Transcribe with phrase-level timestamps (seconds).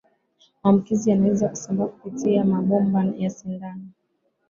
[0.63, 3.85] maambukizi yanaweza kusambaa kupipitia mabomba ya sindano